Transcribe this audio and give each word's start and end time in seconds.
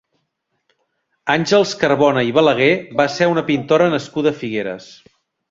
Àngels 1.33 1.73
Carbona 1.83 2.23
i 2.29 2.33
Balaguer 2.39 2.71
va 3.03 3.07
ser 3.17 3.29
una 3.35 3.45
pintora 3.51 3.93
nascuda 3.97 4.35
a 4.35 4.41
Figueres. 4.43 4.91